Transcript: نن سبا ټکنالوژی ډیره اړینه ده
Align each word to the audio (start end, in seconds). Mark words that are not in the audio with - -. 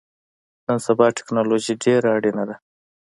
نن 0.65 0.77
سبا 0.87 1.05
ټکنالوژی 1.17 1.73
ډیره 1.83 2.07
اړینه 2.17 2.43
ده 2.49 2.55